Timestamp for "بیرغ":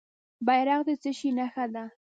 0.45-0.79